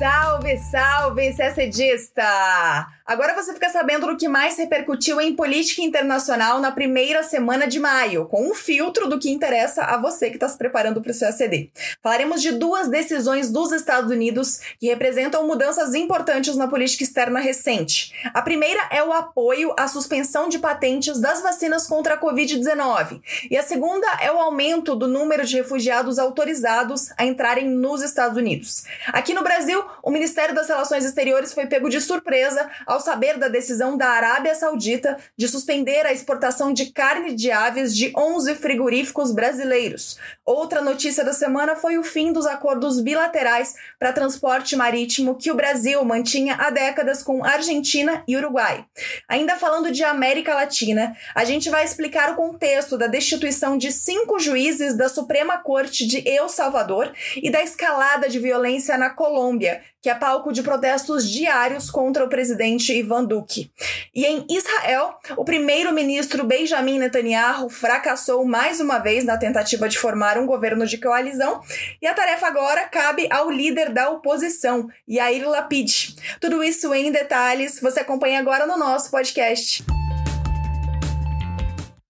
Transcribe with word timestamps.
Salve, 0.00 0.56
salve, 0.56 1.30
CSDista! 1.30 2.86
Agora 3.10 3.34
você 3.34 3.52
fica 3.52 3.68
sabendo 3.68 4.06
do 4.06 4.16
que 4.16 4.28
mais 4.28 4.56
repercutiu 4.56 5.20
em 5.20 5.34
política 5.34 5.82
internacional 5.82 6.60
na 6.60 6.70
primeira 6.70 7.24
semana 7.24 7.66
de 7.66 7.80
maio, 7.80 8.26
com 8.26 8.48
um 8.48 8.54
filtro 8.54 9.08
do 9.08 9.18
que 9.18 9.28
interessa 9.28 9.82
a 9.82 9.96
você 9.96 10.30
que 10.30 10.36
está 10.36 10.48
se 10.48 10.56
preparando 10.56 11.02
para 11.02 11.10
o 11.10 11.12
seu 11.12 11.26
ACD. 11.26 11.72
Falaremos 12.00 12.40
de 12.40 12.52
duas 12.52 12.86
decisões 12.86 13.50
dos 13.50 13.72
Estados 13.72 14.12
Unidos 14.12 14.60
que 14.78 14.86
representam 14.86 15.44
mudanças 15.44 15.92
importantes 15.92 16.54
na 16.54 16.68
política 16.68 17.02
externa 17.02 17.40
recente. 17.40 18.12
A 18.32 18.42
primeira 18.42 18.80
é 18.92 19.02
o 19.02 19.12
apoio 19.12 19.74
à 19.76 19.88
suspensão 19.88 20.48
de 20.48 20.60
patentes 20.60 21.18
das 21.18 21.42
vacinas 21.42 21.88
contra 21.88 22.14
a 22.14 22.20
Covid-19, 22.20 23.20
e 23.50 23.56
a 23.56 23.62
segunda 23.64 24.06
é 24.20 24.30
o 24.30 24.38
aumento 24.38 24.94
do 24.94 25.08
número 25.08 25.44
de 25.44 25.56
refugiados 25.56 26.16
autorizados 26.16 27.10
a 27.18 27.26
entrarem 27.26 27.68
nos 27.68 28.02
Estados 28.02 28.36
Unidos. 28.36 28.84
Aqui 29.08 29.34
no 29.34 29.42
Brasil, 29.42 29.84
o 30.00 30.12
Ministério 30.12 30.54
das 30.54 30.68
Relações 30.68 31.04
Exteriores 31.04 31.52
foi 31.52 31.66
pego 31.66 31.88
de 31.88 32.00
surpresa 32.00 32.70
ao 32.86 32.99
saber 33.00 33.38
da 33.38 33.48
decisão 33.48 33.96
da 33.96 34.08
Arábia 34.08 34.54
Saudita 34.54 35.16
de 35.36 35.48
suspender 35.48 36.06
a 36.06 36.12
exportação 36.12 36.72
de 36.72 36.92
carne 36.92 37.34
de 37.34 37.50
aves 37.50 37.96
de 37.96 38.12
11 38.16 38.54
frigoríficos 38.56 39.32
brasileiros. 39.32 40.18
Outra 40.44 40.80
notícia 40.80 41.24
da 41.24 41.32
semana 41.32 41.76
foi 41.76 41.98
o 41.98 42.02
fim 42.02 42.32
dos 42.32 42.46
acordos 42.46 43.00
bilaterais 43.00 43.74
para 43.98 44.12
transporte 44.12 44.76
marítimo 44.76 45.36
que 45.36 45.50
o 45.50 45.54
Brasil 45.54 46.04
mantinha 46.04 46.56
há 46.56 46.70
décadas 46.70 47.22
com 47.22 47.44
Argentina 47.44 48.22
e 48.26 48.36
Uruguai. 48.36 48.84
Ainda 49.28 49.56
falando 49.56 49.90
de 49.90 50.04
América 50.04 50.54
Latina, 50.54 51.16
a 51.34 51.44
gente 51.44 51.70
vai 51.70 51.84
explicar 51.84 52.32
o 52.32 52.36
contexto 52.36 52.98
da 52.98 53.06
destituição 53.06 53.78
de 53.78 53.92
cinco 53.92 54.38
juízes 54.38 54.96
da 54.96 55.08
Suprema 55.08 55.58
Corte 55.58 56.06
de 56.06 56.22
El 56.28 56.48
Salvador 56.48 57.12
e 57.36 57.50
da 57.50 57.62
escalada 57.62 58.28
de 58.28 58.38
violência 58.38 58.98
na 58.98 59.10
Colômbia, 59.10 59.82
que 60.02 60.08
é 60.08 60.14
palco 60.14 60.52
de 60.52 60.62
protestos 60.62 61.28
diários 61.28 61.90
contra 61.90 62.24
o 62.24 62.28
presidente 62.28 62.92
Ivan 62.92 63.24
Duque. 63.24 63.70
E 64.14 64.24
em 64.24 64.46
Israel, 64.48 65.14
o 65.36 65.44
primeiro-ministro 65.44 66.44
Benjamin 66.44 66.98
Netanyahu 66.98 67.68
fracassou 67.68 68.44
mais 68.44 68.80
uma 68.80 68.98
vez 68.98 69.24
na 69.24 69.36
tentativa 69.36 69.88
de 69.88 69.98
formar 69.98 70.38
um 70.38 70.46
governo 70.46 70.86
de 70.86 70.98
coalizão, 70.98 71.60
e 72.00 72.06
a 72.06 72.14
tarefa 72.14 72.46
agora 72.46 72.88
cabe 72.88 73.28
ao 73.30 73.50
líder 73.50 73.90
da 73.90 74.10
oposição, 74.10 74.88
Yair 75.08 75.48
Lapid. 75.48 76.16
Tudo 76.40 76.64
isso 76.64 76.92
em 76.94 77.12
detalhes 77.12 77.80
você 77.80 78.00
acompanha 78.00 78.38
agora 78.38 78.66
no 78.66 78.78
nosso 78.78 79.10
podcast. 79.10 79.84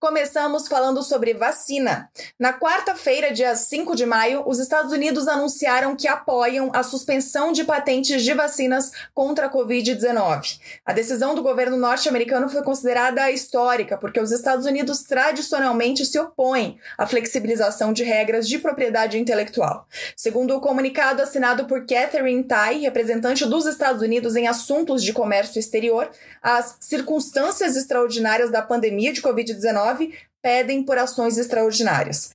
Começamos 0.00 0.66
falando 0.66 1.02
sobre 1.02 1.34
vacina. 1.34 2.08
Na 2.38 2.54
quarta-feira, 2.54 3.34
dia 3.34 3.54
5 3.54 3.94
de 3.94 4.06
maio, 4.06 4.42
os 4.46 4.58
Estados 4.58 4.92
Unidos 4.92 5.28
anunciaram 5.28 5.94
que 5.94 6.08
apoiam 6.08 6.70
a 6.72 6.82
suspensão 6.82 7.52
de 7.52 7.64
patentes 7.64 8.22
de 8.22 8.32
vacinas 8.32 8.92
contra 9.12 9.44
a 9.44 9.52
Covid-19. 9.52 10.58
A 10.86 10.94
decisão 10.94 11.34
do 11.34 11.42
governo 11.42 11.76
norte-americano 11.76 12.48
foi 12.48 12.62
considerada 12.62 13.30
histórica, 13.30 13.98
porque 13.98 14.18
os 14.18 14.32
Estados 14.32 14.64
Unidos 14.64 15.02
tradicionalmente 15.02 16.06
se 16.06 16.18
opõem 16.18 16.78
à 16.96 17.06
flexibilização 17.06 17.92
de 17.92 18.02
regras 18.02 18.48
de 18.48 18.58
propriedade 18.58 19.18
intelectual. 19.18 19.86
Segundo 20.16 20.56
o 20.56 20.62
comunicado 20.62 21.20
assinado 21.20 21.66
por 21.66 21.84
Catherine 21.84 22.44
Tai, 22.44 22.78
representante 22.78 23.44
dos 23.44 23.66
Estados 23.66 24.00
Unidos 24.00 24.34
em 24.34 24.48
assuntos 24.48 25.04
de 25.04 25.12
comércio 25.12 25.58
exterior, 25.58 26.10
as 26.42 26.78
circunstâncias 26.80 27.76
extraordinárias 27.76 28.50
da 28.50 28.62
pandemia 28.62 29.12
de 29.12 29.20
Covid-19 29.20 29.89
pedem 30.42 30.84
por 30.84 30.98
ações 30.98 31.38
extraordinárias. 31.38 32.30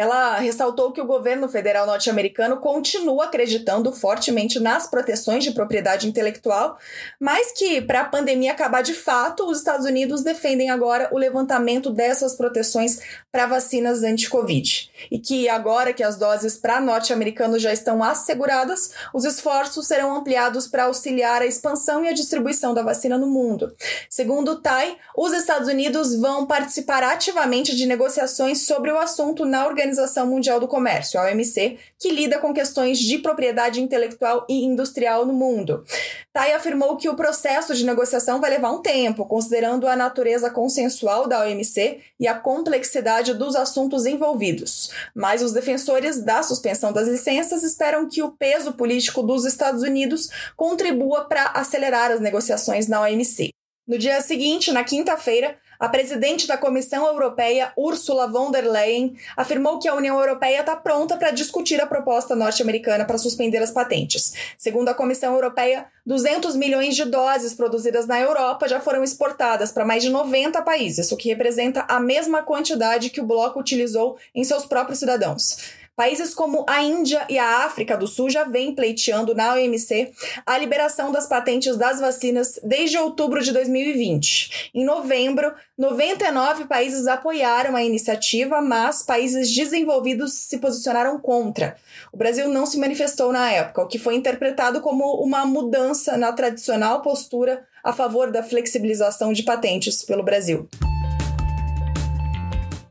Ela 0.00 0.38
ressaltou 0.38 0.92
que 0.92 1.00
o 1.02 1.04
governo 1.04 1.46
federal 1.46 1.84
norte-americano 1.86 2.56
continua 2.56 3.26
acreditando 3.26 3.92
fortemente 3.92 4.58
nas 4.58 4.86
proteções 4.86 5.44
de 5.44 5.50
propriedade 5.50 6.08
intelectual, 6.08 6.78
mas 7.20 7.52
que, 7.52 7.82
para 7.82 8.00
a 8.00 8.04
pandemia 8.06 8.52
acabar 8.52 8.82
de 8.82 8.94
fato, 8.94 9.44
os 9.44 9.58
Estados 9.58 9.84
Unidos 9.84 10.22
defendem 10.22 10.70
agora 10.70 11.10
o 11.12 11.18
levantamento 11.18 11.90
dessas 11.90 12.34
proteções 12.34 12.98
para 13.30 13.44
vacinas 13.44 14.02
anti-Covid. 14.02 14.90
E 15.10 15.18
que, 15.18 15.50
agora 15.50 15.92
que 15.92 16.02
as 16.02 16.16
doses 16.16 16.56
para 16.56 16.80
norte-americanos 16.80 17.60
já 17.60 17.70
estão 17.70 18.02
asseguradas, 18.02 18.92
os 19.12 19.26
esforços 19.26 19.86
serão 19.86 20.16
ampliados 20.16 20.66
para 20.66 20.84
auxiliar 20.84 21.42
a 21.42 21.46
expansão 21.46 22.02
e 22.06 22.08
a 22.08 22.14
distribuição 22.14 22.72
da 22.72 22.82
vacina 22.82 23.18
no 23.18 23.26
mundo. 23.26 23.70
Segundo 24.08 24.52
o 24.52 24.56
TAI, 24.62 24.96
os 25.14 25.34
Estados 25.34 25.68
Unidos 25.68 26.16
vão 26.16 26.46
participar 26.46 27.02
ativamente 27.02 27.76
de 27.76 27.84
negociações 27.84 28.62
sobre 28.62 28.90
o 28.90 28.98
assunto 28.98 29.44
na 29.44 29.66
organização 29.66 29.89
Organização 29.90 30.26
Mundial 30.26 30.60
do 30.60 30.68
Comércio, 30.68 31.18
a 31.18 31.24
OMC, 31.24 31.78
que 31.98 32.10
lida 32.10 32.38
com 32.38 32.54
questões 32.54 32.98
de 32.98 33.18
propriedade 33.18 33.80
intelectual 33.80 34.46
e 34.48 34.64
industrial 34.64 35.26
no 35.26 35.32
mundo. 35.32 35.84
Tai 36.32 36.52
afirmou 36.52 36.96
que 36.96 37.08
o 37.08 37.16
processo 37.16 37.74
de 37.74 37.84
negociação 37.84 38.40
vai 38.40 38.50
levar 38.50 38.70
um 38.70 38.80
tempo, 38.80 39.26
considerando 39.26 39.88
a 39.88 39.96
natureza 39.96 40.48
consensual 40.48 41.26
da 41.26 41.40
OMC 41.40 42.00
e 42.20 42.28
a 42.28 42.34
complexidade 42.34 43.34
dos 43.34 43.56
assuntos 43.56 44.06
envolvidos. 44.06 44.90
Mas 45.14 45.42
os 45.42 45.52
defensores 45.52 46.22
da 46.22 46.42
suspensão 46.42 46.92
das 46.92 47.08
licenças 47.08 47.64
esperam 47.64 48.08
que 48.08 48.22
o 48.22 48.30
peso 48.30 48.74
político 48.74 49.22
dos 49.22 49.44
Estados 49.44 49.82
Unidos 49.82 50.30
contribua 50.56 51.24
para 51.24 51.46
acelerar 51.46 52.12
as 52.12 52.20
negociações 52.20 52.86
na 52.86 53.00
OMC. 53.02 53.50
No 53.88 53.98
dia 53.98 54.20
seguinte, 54.20 54.70
na 54.70 54.84
quinta-feira, 54.84 55.56
a 55.80 55.88
presidente 55.88 56.46
da 56.46 56.58
Comissão 56.58 57.06
Europeia, 57.06 57.72
Ursula 57.74 58.28
von 58.28 58.50
der 58.50 58.70
Leyen, 58.70 59.16
afirmou 59.34 59.78
que 59.78 59.88
a 59.88 59.94
União 59.94 60.20
Europeia 60.20 60.60
está 60.60 60.76
pronta 60.76 61.16
para 61.16 61.30
discutir 61.30 61.80
a 61.80 61.86
proposta 61.86 62.36
norte-americana 62.36 63.06
para 63.06 63.16
suspender 63.16 63.62
as 63.62 63.70
patentes. 63.70 64.34
Segundo 64.58 64.90
a 64.90 64.94
Comissão 64.94 65.32
Europeia, 65.32 65.86
200 66.04 66.54
milhões 66.54 66.94
de 66.94 67.06
doses 67.06 67.54
produzidas 67.54 68.06
na 68.06 68.20
Europa 68.20 68.68
já 68.68 68.78
foram 68.78 69.02
exportadas 69.02 69.72
para 69.72 69.86
mais 69.86 70.02
de 70.02 70.10
90 70.10 70.60
países, 70.60 71.10
o 71.12 71.16
que 71.16 71.30
representa 71.30 71.86
a 71.88 71.98
mesma 71.98 72.42
quantidade 72.42 73.08
que 73.08 73.20
o 73.20 73.26
bloco 73.26 73.58
utilizou 73.58 74.18
em 74.34 74.44
seus 74.44 74.66
próprios 74.66 74.98
cidadãos. 74.98 75.79
Países 75.96 76.34
como 76.34 76.64
a 76.66 76.82
Índia 76.82 77.26
e 77.28 77.38
a 77.38 77.64
África 77.64 77.96
do 77.96 78.06
Sul 78.06 78.30
já 78.30 78.44
vêm 78.44 78.74
pleiteando 78.74 79.34
na 79.34 79.52
OMC 79.52 80.10
a 80.46 80.56
liberação 80.56 81.12
das 81.12 81.26
patentes 81.26 81.76
das 81.76 82.00
vacinas 82.00 82.58
desde 82.62 82.96
outubro 82.96 83.42
de 83.42 83.52
2020. 83.52 84.70
Em 84.74 84.84
novembro, 84.84 85.52
99 85.76 86.64
países 86.64 87.06
apoiaram 87.06 87.76
a 87.76 87.82
iniciativa, 87.82 88.62
mas 88.62 89.02
países 89.02 89.54
desenvolvidos 89.54 90.32
se 90.32 90.58
posicionaram 90.58 91.18
contra. 91.18 91.76
O 92.12 92.16
Brasil 92.16 92.48
não 92.48 92.64
se 92.64 92.78
manifestou 92.78 93.30
na 93.30 93.52
época, 93.52 93.82
o 93.82 93.86
que 93.86 93.98
foi 93.98 94.14
interpretado 94.14 94.80
como 94.80 95.22
uma 95.22 95.44
mudança 95.44 96.16
na 96.16 96.32
tradicional 96.32 97.02
postura 97.02 97.66
a 97.84 97.92
favor 97.92 98.30
da 98.30 98.42
flexibilização 98.42 99.32
de 99.32 99.42
patentes 99.42 100.02
pelo 100.02 100.22
Brasil. 100.22 100.68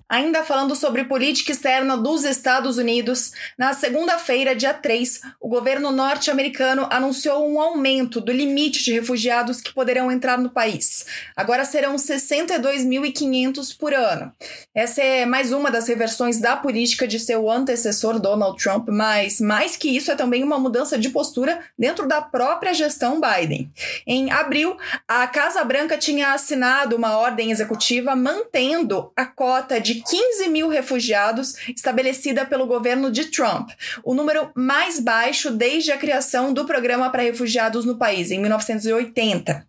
Ainda 0.10 0.44
falando 0.44 0.76
sobre 0.76 1.04
política 1.04 1.52
externa 1.52 1.96
dos 1.96 2.24
Estados 2.24 2.80
Unidos, 2.80 3.32
na 3.56 3.74
segunda-feira, 3.74 4.56
dia 4.56 4.74
3, 4.74 5.22
o 5.40 5.48
governo 5.48 5.92
norte-americano 5.92 6.88
anunciou 6.90 7.48
um 7.48 7.62
aumento 7.62 8.20
do 8.20 8.32
limite 8.32 8.84
de 8.84 8.92
refugiados 8.92 9.62
que 9.62 9.72
poderão 9.72 10.12
entrar 10.12 10.40
no 10.40 10.50
país. 10.50 11.06
Agora 11.36 11.64
serão 11.64 11.96
62.500 11.96 13.78
por 13.78 13.94
ano. 13.94 14.34
Essa 14.74 15.04
é 15.04 15.28
mais 15.28 15.52
uma 15.52 15.70
das 15.70 15.88
reversões 15.88 16.40
da 16.40 16.58
política 16.58 17.08
de 17.08 17.20
seu 17.20 17.48
antecessor 17.48 18.20
Donald 18.20 18.58
Trump, 18.62 18.90
mas 18.90 19.40
mais 19.40 19.78
que 19.78 19.96
isso 19.96 20.12
é 20.12 20.16
também 20.16 20.44
uma 20.44 20.58
mudança 20.58 20.98
de 20.98 21.10
postura 21.10 21.60
dentro 21.78 22.08
da 22.08 22.20
própria 22.20 22.74
gestão 22.74 23.22
Biden. 23.22 23.72
Em 24.08 24.32
abril, 24.32 24.76
a 25.08 25.28
Casa 25.28 25.64
Branca 25.64 26.00
tinha 26.00 26.34
assinado 26.34 26.96
uma 26.96 27.16
ordem 27.16 27.52
executiva 27.52 28.16
mantendo 28.16 29.12
a 29.16 29.26
cota 29.26 29.80
de 29.80 29.99
15 30.02 30.48
mil 30.50 30.70
refugiados 30.70 31.56
estabelecida 31.70 32.46
pelo 32.46 32.66
governo 32.66 33.12
de 33.12 33.26
Trump, 33.26 33.70
o 34.04 34.14
número 34.14 34.52
mais 34.56 35.00
baixo 35.00 35.52
desde 35.52 35.92
a 35.92 35.98
criação 35.98 36.54
do 36.54 36.66
programa 36.66 37.10
para 37.10 37.24
refugiados 37.24 37.86
no 37.86 37.98
país, 37.98 38.32
em 38.32 38.40
1980. 38.40 39.66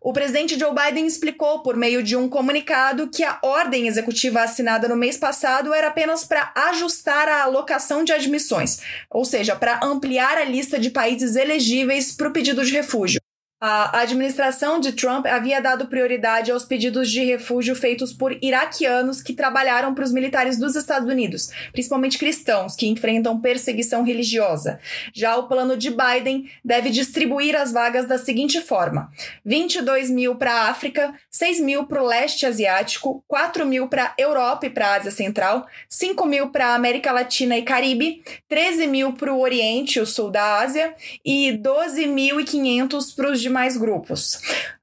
O 0.00 0.12
presidente 0.12 0.58
Joe 0.58 0.74
Biden 0.74 1.06
explicou 1.06 1.62
por 1.62 1.76
meio 1.76 2.02
de 2.02 2.16
um 2.16 2.28
comunicado 2.28 3.08
que 3.08 3.22
a 3.22 3.38
ordem 3.42 3.86
executiva 3.86 4.42
assinada 4.42 4.88
no 4.88 4.96
mês 4.96 5.16
passado 5.16 5.72
era 5.72 5.88
apenas 5.88 6.24
para 6.24 6.52
ajustar 6.54 7.28
a 7.28 7.42
alocação 7.42 8.04
de 8.04 8.12
admissões, 8.12 8.80
ou 9.10 9.24
seja, 9.24 9.54
para 9.56 9.80
ampliar 9.82 10.38
a 10.38 10.44
lista 10.44 10.78
de 10.78 10.90
países 10.90 11.36
elegíveis 11.36 12.12
para 12.12 12.28
o 12.28 12.32
pedido 12.32 12.64
de 12.64 12.72
refúgio. 12.72 13.20
A 13.64 14.00
administração 14.00 14.80
de 14.80 14.90
Trump 14.90 15.24
havia 15.24 15.60
dado 15.60 15.86
prioridade 15.86 16.50
aos 16.50 16.64
pedidos 16.64 17.08
de 17.08 17.22
refúgio 17.22 17.76
feitos 17.76 18.12
por 18.12 18.36
iraquianos 18.42 19.22
que 19.22 19.32
trabalharam 19.32 19.94
para 19.94 20.02
os 20.02 20.10
militares 20.10 20.58
dos 20.58 20.74
Estados 20.74 21.08
Unidos, 21.08 21.48
principalmente 21.70 22.18
cristãos 22.18 22.74
que 22.74 22.88
enfrentam 22.88 23.40
perseguição 23.40 24.02
religiosa. 24.02 24.80
Já 25.14 25.36
o 25.36 25.46
plano 25.46 25.76
de 25.76 25.90
Biden 25.90 26.50
deve 26.64 26.90
distribuir 26.90 27.54
as 27.54 27.70
vagas 27.70 28.08
da 28.08 28.18
seguinte 28.18 28.60
forma: 28.60 29.12
22 29.44 30.10
mil 30.10 30.34
para 30.34 30.52
a 30.52 30.68
África, 30.68 31.14
6 31.30 31.60
mil 31.60 31.86
para 31.86 32.02
o 32.02 32.06
leste 32.06 32.44
asiático, 32.44 33.22
4 33.28 33.64
mil 33.64 33.86
para 33.86 34.06
a 34.06 34.14
Europa 34.18 34.66
e 34.66 34.70
para 34.70 34.88
a 34.88 34.94
Ásia 34.96 35.12
Central, 35.12 35.68
5 35.88 36.26
mil 36.26 36.50
para 36.50 36.70
a 36.70 36.74
América 36.74 37.12
Latina 37.12 37.56
e 37.56 37.62
Caribe, 37.62 38.24
13 38.48 38.88
mil 38.88 39.12
para 39.12 39.32
o 39.32 39.40
Oriente 39.40 40.00
e 40.00 40.02
o 40.02 40.06
Sul 40.06 40.32
da 40.32 40.58
Ásia 40.58 40.96
e 41.24 41.56
12.500 41.62 43.14
para 43.14 43.30
os 43.30 43.51
mais 43.52 43.76
grupos. 43.76 44.40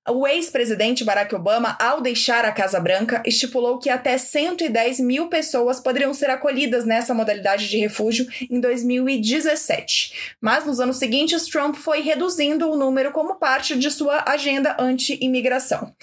O 0.07 0.25
ex-presidente 0.25 1.04
Barack 1.04 1.36
Obama, 1.36 1.78
ao 1.80 2.01
deixar 2.01 2.46
a 2.46 2.51
Casa 2.51 2.80
Branca, 2.80 3.22
estipulou 3.25 3.78
que 3.78 3.90
até 3.90 4.18
110 4.18 5.01
mil 5.01 5.28
pessoas 5.28 5.80
poderiam 5.80 6.13
ser 6.13 6.30
acolhidas 6.30 6.86
nessa 6.86 7.13
modalidade 7.13 7.69
de 7.69 7.78
refúgio 7.78 8.25
em 8.50 8.60
2017. 8.60 10.36
Mas 10.42 10.66
nos 10.66 10.80
anos 10.80 10.98
seguintes, 10.98 11.46
Trump 11.48 11.75
foi 11.75 12.01
reduzindo 12.01 12.72
o 12.72 12.78
número 12.78 13.12
como 13.12 13.36
parte 13.36 13.78
de 13.78 13.92
sua 13.92 14.24
agenda 14.25 14.75
anti-imigração. 14.80 15.94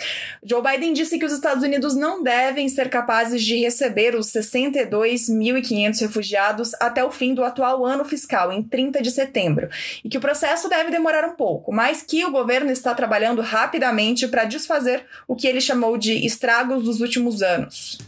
Joe 0.44 0.62
Biden 0.62 0.92
disse 0.92 1.19
que 1.19 1.25
os 1.25 1.32
Estados 1.32 1.64
Unidos 1.64 1.96
não 1.96 2.22
devem 2.22 2.69
ser 2.69 2.90
capazes 2.90 3.42
de 3.42 3.56
receber 3.56 4.14
os 4.14 4.26
62.500 4.28 6.00
refugiados 6.02 6.72
até 6.81 7.02
o 7.02 7.10
fim 7.10 7.34
do 7.34 7.42
atual 7.42 7.84
ano 7.84 8.04
fiscal, 8.04 8.52
em 8.52 8.62
30 8.62 9.02
de 9.02 9.10
setembro, 9.10 9.69
e 10.04 10.08
que 10.08 10.19
o 10.19 10.20
processo 10.20 10.69
deve 10.69 10.90
demorar 10.90 11.26
um 11.26 11.34
pouco, 11.34 11.72
mas 11.72 12.02
que 12.02 12.25
o 12.25 12.31
governo 12.31 12.70
está 12.70 12.94
trabalhando 12.94 13.40
rapidamente 13.40 13.86
para 14.29 14.44
desfazer 14.44 15.05
o 15.27 15.37
que 15.37 15.47
ele 15.47 15.61
chamou 15.61 15.97
de 15.97 16.27
estragos 16.27 16.85
dos 16.85 17.00
últimos 17.00 17.43
anos 17.43 17.99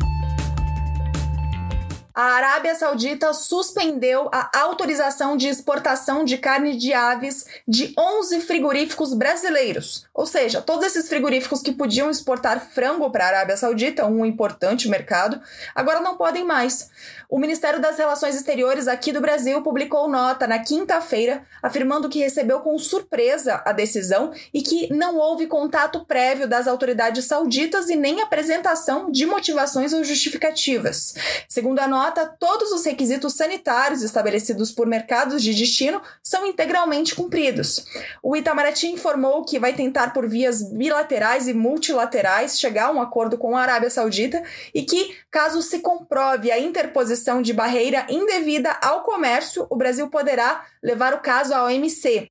a 2.18 2.32
Arábia 2.32 2.74
Saudita 2.74 3.32
suspendeu 3.32 4.28
a 4.32 4.50
autorização 4.58 5.36
de 5.36 5.46
exportação 5.46 6.24
de 6.24 6.36
carne 6.36 6.76
de 6.76 6.92
aves 6.92 7.46
de 7.66 7.94
11 7.96 8.40
frigoríficos 8.40 9.14
brasileiros. 9.14 10.04
Ou 10.12 10.26
seja, 10.26 10.60
todos 10.60 10.84
esses 10.84 11.08
frigoríficos 11.08 11.62
que 11.62 11.70
podiam 11.70 12.10
exportar 12.10 12.58
frango 12.74 13.08
para 13.08 13.24
a 13.24 13.28
Arábia 13.28 13.56
Saudita, 13.56 14.04
um 14.04 14.26
importante 14.26 14.88
mercado, 14.88 15.40
agora 15.76 16.00
não 16.00 16.16
podem 16.16 16.44
mais. 16.44 16.90
O 17.30 17.38
Ministério 17.38 17.80
das 17.80 17.98
Relações 17.98 18.34
Exteriores 18.34 18.88
aqui 18.88 19.12
do 19.12 19.20
Brasil 19.20 19.62
publicou 19.62 20.08
nota 20.08 20.44
na 20.48 20.58
quinta-feira 20.58 21.44
afirmando 21.62 22.08
que 22.08 22.18
recebeu 22.18 22.58
com 22.60 22.76
surpresa 22.78 23.62
a 23.64 23.70
decisão 23.70 24.32
e 24.52 24.60
que 24.60 24.92
não 24.92 25.18
houve 25.18 25.46
contato 25.46 26.04
prévio 26.04 26.48
das 26.48 26.66
autoridades 26.66 27.26
sauditas 27.26 27.88
e 27.90 27.94
nem 27.94 28.22
apresentação 28.22 29.08
de 29.08 29.24
motivações 29.24 29.92
ou 29.92 30.02
justificativas. 30.02 31.14
Segundo 31.48 31.78
a 31.78 31.86
nota, 31.86 32.07
nota, 32.08 32.26
todos 32.26 32.72
os 32.72 32.84
requisitos 32.84 33.34
sanitários 33.34 34.02
estabelecidos 34.02 34.72
por 34.72 34.86
mercados 34.86 35.42
de 35.42 35.54
destino 35.54 36.00
são 36.22 36.46
integralmente 36.46 37.14
cumpridos. 37.14 37.84
O 38.22 38.36
Itamaraty 38.36 38.88
informou 38.88 39.44
que 39.44 39.58
vai 39.58 39.74
tentar, 39.74 40.12
por 40.12 40.26
vias 40.26 40.62
bilaterais 40.62 41.46
e 41.46 41.54
multilaterais, 41.54 42.58
chegar 42.58 42.86
a 42.86 42.92
um 42.92 43.00
acordo 43.00 43.36
com 43.36 43.56
a 43.56 43.60
Arábia 43.60 43.90
Saudita 43.90 44.42
e 44.74 44.82
que, 44.82 45.16
caso 45.30 45.60
se 45.62 45.80
comprove 45.80 46.50
a 46.50 46.58
interposição 46.58 47.42
de 47.42 47.52
barreira 47.52 48.06
indevida 48.08 48.70
ao 48.82 49.02
comércio, 49.02 49.66
o 49.68 49.76
Brasil 49.76 50.08
poderá 50.08 50.64
levar 50.82 51.12
o 51.12 51.20
caso 51.20 51.52
à 51.52 51.64
OMC. 51.64 52.30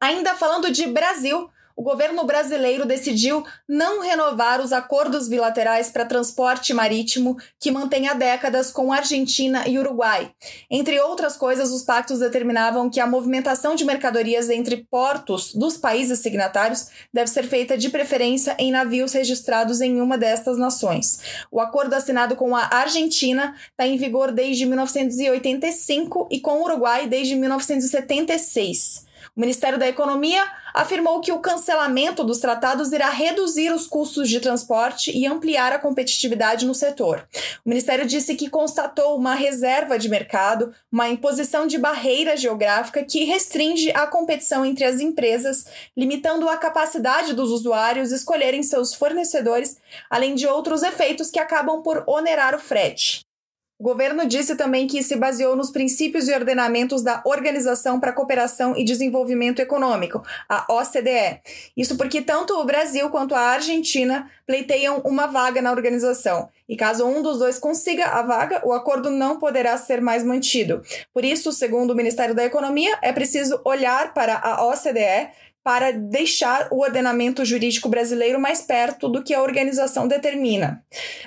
Ainda 0.00 0.34
falando 0.34 0.70
de 0.70 0.86
Brasil, 0.86 1.48
o 1.76 1.82
governo 1.82 2.24
brasileiro 2.24 2.86
decidiu 2.86 3.44
não 3.68 4.00
renovar 4.00 4.60
os 4.60 4.72
acordos 4.72 5.28
bilaterais 5.28 5.90
para 5.90 6.04
transporte 6.04 6.72
marítimo 6.72 7.36
que 7.58 7.70
mantém 7.70 8.08
há 8.08 8.14
décadas 8.14 8.70
com 8.70 8.92
Argentina 8.92 9.66
e 9.66 9.78
Uruguai. 9.78 10.30
Entre 10.70 11.00
outras 11.00 11.36
coisas, 11.36 11.70
os 11.72 11.82
pactos 11.82 12.20
determinavam 12.20 12.88
que 12.88 13.00
a 13.00 13.06
movimentação 13.06 13.74
de 13.74 13.84
mercadorias 13.84 14.48
entre 14.50 14.86
portos 14.88 15.52
dos 15.54 15.76
países 15.76 16.20
signatários 16.20 16.88
deve 17.12 17.30
ser 17.30 17.44
feita 17.44 17.76
de 17.76 17.88
preferência 17.88 18.54
em 18.58 18.70
navios 18.70 19.12
registrados 19.12 19.80
em 19.80 20.00
uma 20.00 20.16
destas 20.16 20.56
nações. 20.58 21.18
O 21.50 21.60
acordo 21.60 21.94
assinado 21.94 22.36
com 22.36 22.54
a 22.54 22.68
Argentina 22.70 23.54
está 23.70 23.86
em 23.86 23.96
vigor 23.96 24.30
desde 24.30 24.64
1985 24.66 26.28
e 26.30 26.40
com 26.40 26.60
o 26.60 26.64
Uruguai 26.64 27.08
desde 27.08 27.34
1976. 27.34 29.13
O 29.36 29.40
Ministério 29.40 29.80
da 29.80 29.88
Economia 29.88 30.44
afirmou 30.72 31.20
que 31.20 31.32
o 31.32 31.40
cancelamento 31.40 32.22
dos 32.22 32.38
tratados 32.38 32.92
irá 32.92 33.10
reduzir 33.10 33.72
os 33.72 33.84
custos 33.84 34.28
de 34.28 34.38
transporte 34.38 35.10
e 35.10 35.26
ampliar 35.26 35.72
a 35.72 35.78
competitividade 35.78 36.64
no 36.64 36.72
setor. 36.72 37.26
O 37.64 37.68
Ministério 37.68 38.06
disse 38.06 38.36
que 38.36 38.48
constatou 38.48 39.16
uma 39.16 39.34
reserva 39.34 39.98
de 39.98 40.08
mercado, 40.08 40.72
uma 40.90 41.08
imposição 41.08 41.66
de 41.66 41.78
barreira 41.78 42.36
geográfica 42.36 43.02
que 43.02 43.24
restringe 43.24 43.90
a 43.90 44.06
competição 44.06 44.64
entre 44.64 44.84
as 44.84 45.00
empresas, 45.00 45.64
limitando 45.96 46.48
a 46.48 46.56
capacidade 46.56 47.34
dos 47.34 47.50
usuários 47.50 48.12
escolherem 48.12 48.62
seus 48.62 48.94
fornecedores, 48.94 49.78
além 50.08 50.36
de 50.36 50.46
outros 50.46 50.84
efeitos 50.84 51.28
que 51.28 51.40
acabam 51.40 51.82
por 51.82 52.04
onerar 52.06 52.54
o 52.54 52.60
frete. 52.60 53.26
O 53.76 53.82
governo 53.82 54.24
disse 54.24 54.54
também 54.54 54.86
que 54.86 55.02
se 55.02 55.16
baseou 55.16 55.56
nos 55.56 55.72
princípios 55.72 56.28
e 56.28 56.32
ordenamentos 56.32 57.02
da 57.02 57.20
Organização 57.24 57.98
para 57.98 58.10
a 58.10 58.12
Cooperação 58.14 58.76
e 58.76 58.84
Desenvolvimento 58.84 59.58
Econômico, 59.58 60.22
a 60.48 60.64
OCDE. 60.72 61.40
Isso 61.76 61.96
porque 61.96 62.22
tanto 62.22 62.54
o 62.54 62.64
Brasil 62.64 63.10
quanto 63.10 63.34
a 63.34 63.40
Argentina 63.40 64.30
pleiteiam 64.46 64.98
uma 64.98 65.26
vaga 65.26 65.60
na 65.60 65.72
organização. 65.72 66.48
E 66.68 66.76
caso 66.76 67.04
um 67.04 67.20
dos 67.20 67.40
dois 67.40 67.58
consiga 67.58 68.06
a 68.06 68.22
vaga, 68.22 68.62
o 68.64 68.72
acordo 68.72 69.10
não 69.10 69.40
poderá 69.40 69.76
ser 69.76 70.00
mais 70.00 70.22
mantido. 70.22 70.80
Por 71.12 71.24
isso, 71.24 71.50
segundo 71.50 71.90
o 71.90 71.96
Ministério 71.96 72.34
da 72.34 72.44
Economia, 72.44 72.96
é 73.02 73.12
preciso 73.12 73.60
olhar 73.64 74.14
para 74.14 74.36
a 74.36 74.64
OCDE 74.66 75.30
para 75.64 75.92
deixar 75.92 76.68
o 76.70 76.82
ordenamento 76.82 77.42
jurídico 77.42 77.88
brasileiro 77.88 78.38
mais 78.38 78.60
perto 78.60 79.08
do 79.08 79.24
que 79.24 79.32
a 79.32 79.42
organização 79.42 80.06
determina. 80.06 80.84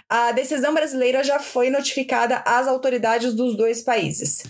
A 0.07 0.31
decisão 0.31 0.75
brasileira 0.75 1.23
já 1.23 1.39
foi 1.39 1.71
notificada 1.71 2.43
às 2.45 2.67
autoridades 2.67 3.33
dos 3.33 3.57
dois 3.57 3.81
países. 3.81 4.43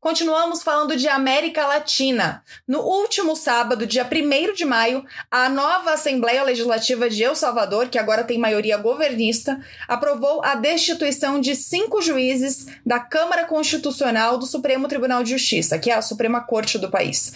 Continuamos 0.00 0.62
falando 0.62 0.96
de 0.96 1.06
América 1.06 1.66
Latina. 1.66 2.42
No 2.66 2.80
último 2.80 3.36
sábado, 3.36 3.84
dia 3.84 4.08
1 4.10 4.54
de 4.54 4.64
maio, 4.64 5.04
a 5.30 5.50
nova 5.50 5.92
Assembleia 5.92 6.42
Legislativa 6.44 7.10
de 7.10 7.22
El 7.22 7.36
Salvador, 7.36 7.88
que 7.88 7.98
agora 7.98 8.24
tem 8.24 8.38
maioria 8.38 8.78
governista, 8.78 9.60
aprovou 9.86 10.42
a 10.42 10.54
destituição 10.54 11.38
de 11.38 11.54
cinco 11.54 12.00
juízes 12.00 12.66
da 12.86 12.98
Câmara 13.00 13.44
Constitucional 13.44 14.38
do 14.38 14.46
Supremo 14.46 14.88
Tribunal 14.88 15.22
de 15.22 15.32
Justiça, 15.32 15.78
que 15.78 15.90
é 15.90 15.94
a 15.94 16.00
Suprema 16.00 16.40
Corte 16.40 16.78
do 16.78 16.90
país. 16.90 17.34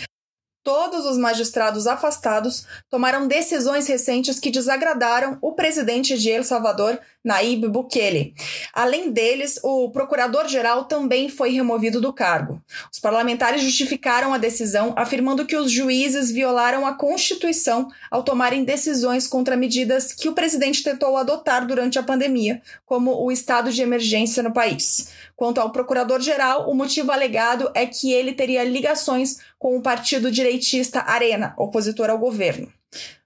Todos 0.65 1.07
os 1.07 1.19
magistrados 1.19 1.89
afastados 1.89 2.65
tomaram 2.89 3.27
decisões 3.27 3.89
recentes 3.89 4.39
que 4.39 4.49
desagradaram 4.49 5.37
o 5.43 5.55
presidente 5.55 6.17
de 6.17 6.31
El 6.31 6.45
Salvador, 6.45 7.01
Naib 7.25 7.67
Bukele. 7.69 8.33
Além 8.73 9.11
deles, 9.11 9.59
o 9.65 9.91
procurador-geral 9.91 10.85
também 10.85 11.29
foi 11.29 11.51
removido 11.51 12.01
do 12.01 12.13
cargo. 12.13 12.63
Os 12.93 13.01
parlamentares 13.01 13.61
justificaram 13.61 14.33
a 14.33 14.39
decisão, 14.39 14.93
afirmando 14.97 15.47
que 15.47 15.57
os 15.57 15.71
juízes 15.71 16.31
violaram 16.31 16.87
a 16.87 16.95
Constituição 16.95 17.89
ao 18.09 18.23
tomarem 18.23 18.63
decisões 18.63 19.27
contra 19.27 19.57
medidas 19.57 20.13
que 20.13 20.29
o 20.29 20.33
presidente 20.33 20.85
tentou 20.85 21.17
adotar 21.17 21.67
durante 21.67 21.99
a 21.99 22.05
pandemia, 22.05 22.63
como 22.87 23.21
o 23.21 23.33
estado 23.33 23.73
de 23.73 23.83
emergência 23.83 24.45
no 24.45 24.53
país. 24.53 25.09
Quanto 25.43 25.61
ao 25.61 25.73
procurador-geral, 25.73 26.71
o 26.71 26.73
motivo 26.73 27.11
alegado 27.11 27.69
é 27.75 27.85
que 27.85 28.13
ele 28.13 28.33
teria 28.33 28.63
ligações 28.63 29.39
com 29.59 29.77
o 29.77 29.83
partido 29.83 30.31
direitista 30.31 31.01
Arena, 31.01 31.53
opositor 31.59 32.09
ao 32.11 32.17
governo. 32.17 32.73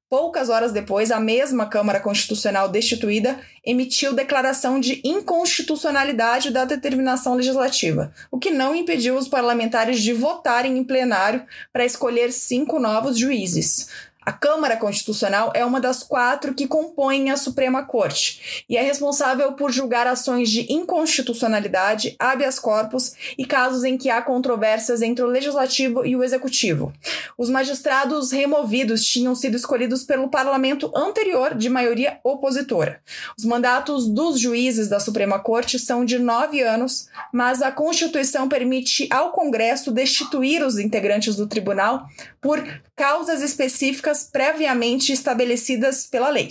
Poucas 0.08 0.48
horas 0.48 0.72
depois, 0.72 1.10
a 1.10 1.20
mesma 1.20 1.66
Câmara 1.66 2.00
Constitucional 2.00 2.70
destituída 2.70 3.38
emitiu 3.62 4.14
declaração 4.14 4.80
de 4.80 5.02
inconstitucionalidade 5.04 6.50
da 6.50 6.64
determinação 6.64 7.34
legislativa, 7.34 8.10
o 8.30 8.38
que 8.38 8.50
não 8.50 8.74
impediu 8.74 9.14
os 9.14 9.28
parlamentares 9.28 10.00
de 10.00 10.14
votarem 10.14 10.78
em 10.78 10.84
plenário 10.84 11.44
para 11.70 11.84
escolher 11.84 12.32
cinco 12.32 12.78
novos 12.78 13.18
juízes. 13.18 13.88
A 14.26 14.32
Câmara 14.32 14.76
Constitucional 14.76 15.52
é 15.54 15.64
uma 15.64 15.80
das 15.80 16.02
quatro 16.02 16.52
que 16.52 16.66
compõem 16.66 17.30
a 17.30 17.36
Suprema 17.36 17.84
Corte 17.84 18.64
e 18.68 18.76
é 18.76 18.82
responsável 18.82 19.52
por 19.52 19.70
julgar 19.70 20.08
ações 20.08 20.50
de 20.50 20.66
inconstitucionalidade, 20.68 22.16
habeas 22.18 22.58
corpus 22.58 23.14
e 23.38 23.46
casos 23.46 23.84
em 23.84 23.96
que 23.96 24.10
há 24.10 24.20
controvérsias 24.20 25.00
entre 25.00 25.24
o 25.24 25.28
Legislativo 25.28 26.04
e 26.04 26.16
o 26.16 26.24
Executivo. 26.24 26.92
Os 27.38 27.48
magistrados 27.48 28.32
removidos 28.32 29.04
tinham 29.04 29.32
sido 29.32 29.56
escolhidos 29.56 30.02
pelo 30.02 30.28
parlamento 30.28 30.90
anterior 30.92 31.54
de 31.54 31.68
maioria 31.68 32.18
opositora. 32.24 33.00
Os 33.38 33.44
mandatos 33.44 34.08
dos 34.08 34.40
juízes 34.40 34.88
da 34.88 34.98
Suprema 34.98 35.38
Corte 35.38 35.78
são 35.78 36.04
de 36.04 36.18
nove 36.18 36.62
anos, 36.62 37.08
mas 37.32 37.62
a 37.62 37.70
Constituição 37.70 38.48
permite 38.48 39.06
ao 39.08 39.30
Congresso 39.30 39.92
destituir 39.92 40.64
os 40.64 40.80
integrantes 40.80 41.36
do 41.36 41.46
tribunal 41.46 42.08
por 42.40 42.64
causas 42.96 43.42
específicas 43.42 44.24
previamente 44.24 45.12
estabelecidas 45.12 46.06
pela 46.06 46.30
lei. 46.30 46.48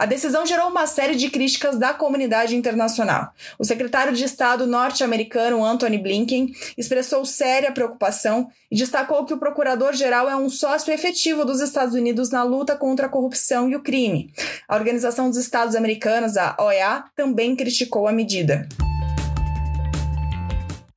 A 0.00 0.06
decisão 0.06 0.46
gerou 0.46 0.70
uma 0.70 0.86
série 0.86 1.14
de 1.14 1.28
críticas 1.28 1.78
da 1.78 1.92
comunidade 1.92 2.56
internacional. 2.56 3.34
O 3.58 3.64
secretário 3.64 4.14
de 4.14 4.24
Estado 4.24 4.66
norte-americano 4.66 5.62
Anthony 5.62 5.98
Blinken 5.98 6.52
expressou 6.76 7.22
séria 7.26 7.70
preocupação 7.70 8.48
e 8.70 8.76
destacou 8.76 9.26
que 9.26 9.34
o 9.34 9.38
procurador-geral 9.38 10.26
é 10.26 10.34
um 10.34 10.48
sócio 10.48 10.90
efetivo 10.90 11.44
dos 11.44 11.60
Estados 11.60 11.94
Unidos 11.94 12.30
na 12.30 12.42
luta 12.42 12.74
contra 12.76 13.06
a 13.06 13.10
corrupção 13.10 13.68
e 13.68 13.76
o 13.76 13.82
crime. 13.82 14.32
A 14.66 14.74
Organização 14.74 15.28
dos 15.28 15.38
Estados 15.38 15.76
Americanos, 15.76 16.34
a 16.38 16.56
OEA, 16.58 17.04
também 17.14 17.54
criticou 17.54 18.08
a 18.08 18.12
medida. 18.12 18.66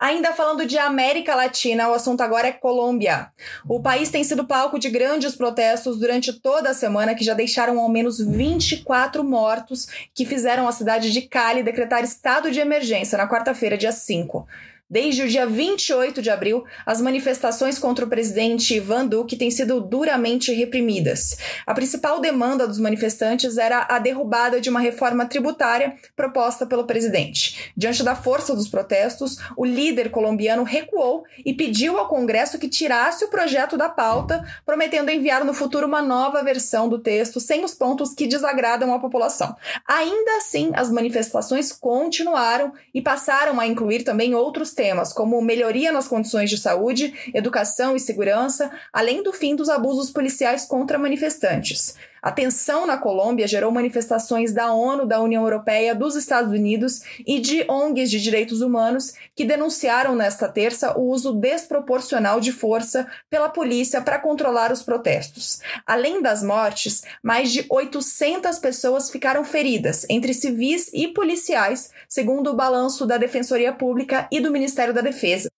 Ainda 0.04 0.34
falando 0.34 0.66
de 0.66 0.78
América 0.78 1.34
Latina, 1.34 1.88
o 1.88 1.94
assunto 1.94 2.20
agora 2.20 2.50
é 2.50 2.52
Colômbia. 2.52 3.32
O 3.66 3.82
país 3.82 4.12
tem 4.12 4.22
sido 4.22 4.46
palco 4.46 4.78
de 4.78 4.90
grandes 4.90 5.34
protestos 5.34 5.98
durante 5.98 6.34
toda 6.34 6.72
a 6.72 6.74
semana, 6.74 7.16
que 7.16 7.24
já 7.24 7.34
deixaram 7.34 7.80
ao 7.80 7.88
menos 7.88 8.20
24 8.20 9.24
mortos, 9.24 9.88
que 10.14 10.26
fizeram 10.26 10.68
a 10.68 10.74
cidade 10.74 11.10
de 11.10 11.22
Cali 11.22 11.64
decretar 11.64 12.04
estado 12.04 12.52
de 12.52 12.60
emergência 12.60 13.18
na 13.18 13.30
quarta-feira, 13.30 13.78
dia 13.78 13.94
5. 13.94 14.46
Desde 14.90 15.24
o 15.24 15.28
dia 15.28 15.48
28 15.48 16.22
de 16.22 16.30
abril, 16.30 16.66
as 16.86 17.00
manifestações 17.00 17.80
contra 17.80 18.06
o 18.06 18.10
presidente 18.10 18.76
Ivan 18.76 19.08
Duque 19.08 19.38
têm 19.38 19.50
sido 19.50 19.80
duramente 19.80 20.54
reprimidas. 20.54 21.38
A 21.66 21.74
principal 21.74 22.20
demanda 22.20 22.68
dos 22.68 22.78
manifestantes 22.78 23.58
era 23.58 23.88
a 23.90 23.98
derrubada 23.98 24.60
de 24.60 24.70
uma 24.70 24.82
reforma 24.82 25.26
tributária 25.26 25.96
proposta 26.18 26.66
pelo 26.66 26.86
presidente. 26.86 27.72
Diante 27.78 28.04
da 28.04 28.14
força 28.14 28.54
dos 28.54 28.68
protestos, 28.68 29.38
o 29.56 29.66
líder 29.66 30.12
colombiano 30.12 30.64
recuou 30.64 31.24
e 31.46 31.54
pediu 31.54 31.98
ao 31.98 32.10
Congresso 32.10 32.60
que 32.60 32.68
tirasse 32.68 33.24
o 33.24 33.30
projeto 33.30 33.78
da 33.78 33.88
pauta, 33.88 34.44
prometendo 34.66 35.10
enviar 35.10 35.46
no 35.46 35.54
futuro 35.54 35.88
uma 35.88 36.02
nova 36.02 36.44
versão 36.44 36.90
do 36.90 37.00
texto 37.00 37.40
sem 37.40 37.64
os 37.64 37.74
pontos 37.74 38.14
que 38.14 38.28
desagradam 38.28 38.94
a 38.94 39.00
população. 39.00 39.56
Ainda 39.88 40.38
assim, 40.38 40.72
as 40.76 40.92
manifestações 40.92 41.72
continuaram 41.72 42.74
e 42.94 43.02
passaram 43.02 43.60
a 43.62 43.66
incluir 43.66 44.04
também 44.04 44.36
outros 44.36 44.73
temas 44.74 45.14
como 45.14 45.42
melhoria 45.42 45.92
nas 45.92 46.08
condições 46.08 46.50
de 46.50 46.58
saúde, 46.58 47.14
educação 47.34 47.96
e 47.96 48.00
segurança, 48.00 48.72
além 48.92 49.24
do 49.24 49.32
fim 49.32 49.56
dos 49.56 49.70
abusos 49.70 50.12
policiais 50.12 50.66
contra 50.66 50.98
manifestantes. 50.98 51.96
A 52.24 52.32
tensão 52.32 52.88
na 52.88 52.98
Colômbia 52.98 53.46
gerou 53.46 53.70
manifestações 53.70 54.54
da 54.54 54.72
ONU, 54.72 55.06
da 55.06 55.20
União 55.20 55.44
Europeia, 55.44 55.94
dos 55.94 56.16
Estados 56.16 56.54
Unidos 56.54 57.02
e 57.28 57.38
de 57.38 57.66
ONGs 57.70 58.10
de 58.10 58.22
direitos 58.22 58.62
humanos 58.62 59.14
que 59.36 59.44
denunciaram 59.44 60.16
nesta 60.16 60.48
terça 60.48 60.98
o 60.98 61.02
uso 61.10 61.34
desproporcional 61.34 62.40
de 62.40 62.54
força 62.54 63.06
pela 63.30 63.50
polícia 63.50 64.02
para 64.02 64.20
controlar 64.20 64.72
os 64.72 64.82
protestos. 64.82 65.60
Além 65.86 66.22
das 66.22 66.42
mortes, 66.42 67.04
mais 67.22 67.52
de 67.52 67.66
800 67.70 68.58
pessoas 68.58 69.12
ficaram 69.12 69.44
feridas, 69.44 70.06
entre 70.10 70.34
civis 70.34 70.90
e 70.94 71.10
policiais, 71.10 71.92
segundo 72.08 72.52
o 72.52 72.56
balanço 72.56 73.06
da 73.06 73.18
Defensoria 73.18 73.74
Pública 73.74 74.30
e 74.32 74.40
do 74.40 74.50
Ministério 74.50 74.94
da 74.94 75.02
Defesa. 75.02 75.53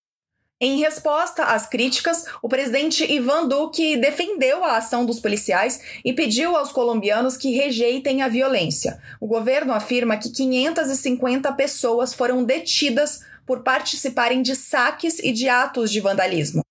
Em 0.60 0.80
resposta 0.80 1.44
às 1.44 1.68
críticas, 1.68 2.26
o 2.42 2.48
presidente 2.48 3.04
Ivan 3.12 3.46
Duque 3.46 3.98
defendeu 3.98 4.64
a 4.64 4.78
ação 4.78 5.06
dos 5.06 5.20
policiais 5.20 5.82
e 6.04 6.14
pediu 6.14 6.56
aos 6.56 6.72
colombianos 6.72 7.36
que 7.36 7.52
rejeitem 7.52 8.22
a 8.22 8.30
violência. 8.30 8.98
O 9.20 9.28
governo 9.28 9.74
afirma 9.74 10.16
que 10.16 10.30
550 10.30 11.52
pessoas 11.54 12.14
foram 12.14 12.42
detidas 12.46 13.20
por 13.46 13.64
participarem 13.64 14.42
de 14.42 14.56
saques 14.56 15.20
e 15.20 15.34
de 15.34 15.50
atos 15.50 15.92
de 15.92 16.00
vandalismo. 16.00 16.64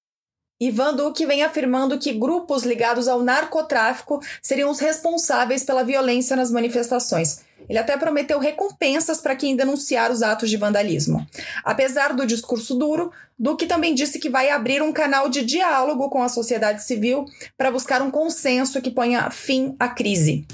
Ivan 0.67 0.95
Duque 0.95 1.27
vem 1.27 1.43
afirmando 1.43 1.99
que 1.99 2.15
grupos 2.15 2.65
ligados 2.65 3.07
ao 3.07 3.23
narcotráfico 3.23 4.23
seriam 4.41 4.71
os 4.71 4.81
responsáveis 4.81 5.63
pela 5.63 5.85
violência 5.85 6.35
nas 6.35 6.51
manifestações. 6.51 7.45
Ele 7.69 7.79
até 7.79 7.99
prometeu 7.99 8.39
recompensas 8.39 9.21
para 9.21 9.37
quem 9.37 9.55
denunciar 9.55 10.11
os 10.11 10.23
atos 10.23 10.49
de 10.49 10.57
vandalismo. 10.57 11.27
Apesar 11.63 12.15
do 12.15 12.27
discurso 12.27 12.75
duro, 12.77 13.13
Duque 13.39 13.67
também 13.67 13.95
disse 13.95 14.19
que 14.19 14.31
vai 14.31 14.49
abrir 14.49 14.81
um 14.81 14.91
canal 14.91 15.29
de 15.29 15.45
diálogo 15.45 16.09
com 16.09 16.23
a 16.23 16.31
sociedade 16.31 16.83
civil 16.83 17.27
para 17.59 17.71
buscar 17.71 18.01
um 18.01 18.11
consenso 18.11 18.81
que 18.81 18.91
ponha 18.91 19.29
fim 19.29 19.77
à 19.79 19.89
crise. 19.89 20.47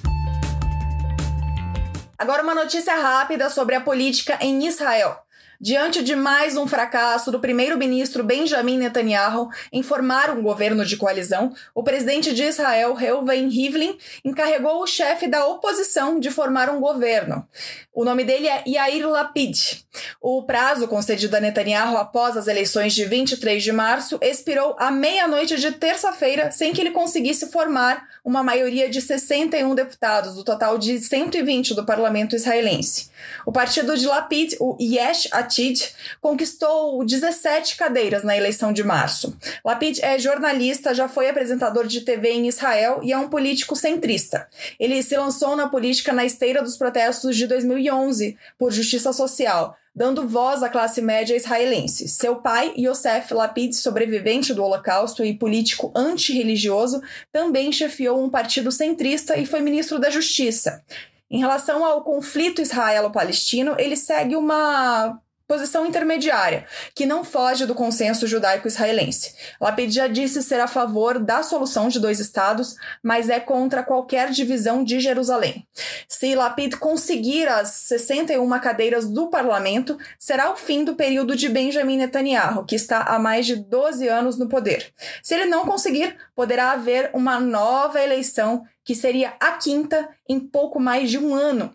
Agora, 2.18 2.42
uma 2.42 2.54
notícia 2.54 2.96
rápida 2.96 3.48
sobre 3.48 3.76
a 3.76 3.80
política 3.80 4.36
em 4.40 4.66
Israel. 4.66 5.16
Diante 5.62 6.02
de 6.02 6.16
mais 6.16 6.56
um 6.56 6.66
fracasso 6.66 7.30
do 7.30 7.38
primeiro-ministro 7.38 8.24
Benjamin 8.24 8.78
Netanyahu 8.78 9.50
em 9.70 9.82
formar 9.82 10.30
um 10.30 10.42
governo 10.42 10.86
de 10.86 10.96
coalizão, 10.96 11.52
o 11.74 11.82
presidente 11.82 12.32
de 12.32 12.44
Israel, 12.44 12.94
Reuven 12.94 13.46
Rivlin, 13.46 13.98
encarregou 14.24 14.82
o 14.82 14.86
chefe 14.86 15.26
da 15.26 15.46
oposição 15.46 16.18
de 16.18 16.30
formar 16.30 16.70
um 16.70 16.80
governo. 16.80 17.46
O 17.92 18.06
nome 18.06 18.24
dele 18.24 18.48
é 18.48 18.64
Yair 18.66 19.06
Lapid. 19.06 19.84
O 20.18 20.44
prazo 20.44 20.88
concedido 20.88 21.36
a 21.36 21.40
Netanyahu 21.40 21.98
após 21.98 22.38
as 22.38 22.46
eleições 22.46 22.94
de 22.94 23.04
23 23.04 23.62
de 23.62 23.72
março 23.72 24.18
expirou 24.22 24.74
à 24.78 24.90
meia-noite 24.90 25.58
de 25.58 25.72
terça-feira, 25.72 26.50
sem 26.50 26.72
que 26.72 26.80
ele 26.80 26.92
conseguisse 26.92 27.50
formar 27.50 28.08
uma 28.24 28.42
maioria 28.42 28.88
de 28.88 29.02
61 29.02 29.74
deputados, 29.74 30.36
do 30.36 30.44
total 30.44 30.78
de 30.78 30.98
120 30.98 31.74
do 31.74 31.84
parlamento 31.84 32.34
israelense. 32.34 33.10
O 33.44 33.52
partido 33.52 33.96
de 33.96 34.06
Lapid, 34.06 34.56
o 34.60 34.76
Yesh 34.80 35.28
Atid, 35.50 35.92
conquistou 36.20 37.04
17 37.04 37.76
cadeiras 37.76 38.22
na 38.22 38.36
eleição 38.36 38.72
de 38.72 38.84
março. 38.84 39.36
Lapid 39.64 39.98
é 40.00 40.16
jornalista, 40.16 40.94
já 40.94 41.08
foi 41.08 41.28
apresentador 41.28 41.88
de 41.88 42.02
TV 42.02 42.30
em 42.30 42.46
Israel 42.46 43.00
e 43.02 43.12
é 43.12 43.18
um 43.18 43.28
político 43.28 43.74
centrista. 43.74 44.48
Ele 44.78 45.02
se 45.02 45.16
lançou 45.16 45.56
na 45.56 45.68
política 45.68 46.12
na 46.12 46.24
esteira 46.24 46.62
dos 46.62 46.76
protestos 46.76 47.36
de 47.36 47.48
2011 47.48 48.38
por 48.56 48.70
justiça 48.70 49.12
social, 49.12 49.76
dando 49.92 50.28
voz 50.28 50.62
à 50.62 50.68
classe 50.68 51.02
média 51.02 51.34
israelense. 51.34 52.08
Seu 52.08 52.36
pai, 52.36 52.72
Yosef 52.78 53.34
Lapid, 53.34 53.74
sobrevivente 53.74 54.54
do 54.54 54.62
Holocausto 54.62 55.24
e 55.24 55.36
político 55.36 55.90
antirreligioso, 55.96 57.02
também 57.32 57.72
chefiou 57.72 58.22
um 58.22 58.30
partido 58.30 58.70
centrista 58.70 59.36
e 59.36 59.44
foi 59.44 59.60
ministro 59.60 59.98
da 59.98 60.10
Justiça. 60.10 60.84
Em 61.28 61.38
relação 61.38 61.84
ao 61.84 62.02
conflito 62.02 62.60
israelo-palestino, 62.60 63.76
ele 63.78 63.96
segue 63.96 64.34
uma 64.34 65.20
posição 65.50 65.84
intermediária, 65.84 66.64
que 66.94 67.04
não 67.04 67.24
foge 67.24 67.66
do 67.66 67.74
consenso 67.74 68.24
judaico-israelense. 68.24 69.34
Lapid 69.60 69.90
já 69.92 70.06
disse 70.06 70.44
ser 70.44 70.60
a 70.60 70.68
favor 70.68 71.18
da 71.18 71.42
solução 71.42 71.88
de 71.88 71.98
dois 71.98 72.20
estados, 72.20 72.76
mas 73.02 73.28
é 73.28 73.40
contra 73.40 73.82
qualquer 73.82 74.30
divisão 74.30 74.84
de 74.84 75.00
Jerusalém. 75.00 75.66
Se 76.08 76.36
Lapid 76.36 76.76
conseguir 76.76 77.48
as 77.48 77.68
61 77.68 78.48
cadeiras 78.60 79.10
do 79.10 79.26
parlamento, 79.26 79.98
será 80.16 80.52
o 80.52 80.56
fim 80.56 80.84
do 80.84 80.94
período 80.94 81.34
de 81.34 81.48
Benjamin 81.48 81.96
Netanyahu, 81.96 82.64
que 82.64 82.76
está 82.76 83.00
há 83.00 83.18
mais 83.18 83.44
de 83.44 83.56
12 83.56 84.06
anos 84.06 84.38
no 84.38 84.48
poder. 84.48 84.94
Se 85.20 85.34
ele 85.34 85.46
não 85.46 85.66
conseguir, 85.66 86.16
poderá 86.32 86.70
haver 86.70 87.10
uma 87.12 87.40
nova 87.40 88.00
eleição, 88.00 88.62
que 88.84 88.94
seria 88.94 89.34
a 89.40 89.52
quinta 89.52 90.08
em 90.28 90.38
pouco 90.38 90.78
mais 90.78 91.10
de 91.10 91.18
um 91.18 91.34
ano. 91.34 91.74